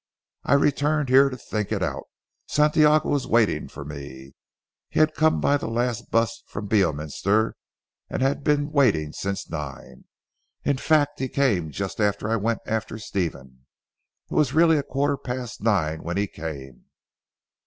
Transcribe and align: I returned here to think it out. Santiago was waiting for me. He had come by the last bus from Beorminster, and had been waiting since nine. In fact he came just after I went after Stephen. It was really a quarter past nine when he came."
I 0.43 0.55
returned 0.55 1.09
here 1.09 1.29
to 1.29 1.37
think 1.37 1.71
it 1.71 1.83
out. 1.83 2.05
Santiago 2.47 3.07
was 3.09 3.27
waiting 3.27 3.67
for 3.67 3.85
me. 3.85 4.33
He 4.89 4.99
had 4.99 5.13
come 5.13 5.39
by 5.39 5.57
the 5.57 5.67
last 5.67 6.09
bus 6.09 6.41
from 6.47 6.65
Beorminster, 6.67 7.53
and 8.09 8.23
had 8.23 8.43
been 8.43 8.71
waiting 8.71 9.13
since 9.13 9.47
nine. 9.47 10.05
In 10.63 10.77
fact 10.79 11.19
he 11.19 11.29
came 11.29 11.69
just 11.69 11.99
after 12.01 12.27
I 12.27 12.35
went 12.37 12.61
after 12.65 12.97
Stephen. 12.97 13.67
It 14.27 14.33
was 14.33 14.55
really 14.55 14.79
a 14.79 14.81
quarter 14.81 15.17
past 15.17 15.61
nine 15.61 16.01
when 16.01 16.17
he 16.17 16.25
came." 16.25 16.85